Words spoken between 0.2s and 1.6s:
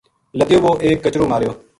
لَدیو وو ایک کچرو ماریو